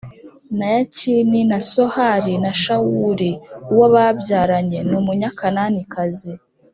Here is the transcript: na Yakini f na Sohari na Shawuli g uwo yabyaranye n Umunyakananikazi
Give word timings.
na 0.57 0.67
Yakini 0.75 1.39
f 1.45 1.47
na 1.49 1.59
Sohari 1.71 2.33
na 2.43 2.51
Shawuli 2.61 3.31
g 3.37 3.37
uwo 3.73 3.85
yabyaranye 3.95 4.79
n 4.89 4.91
Umunyakananikazi 4.99 6.33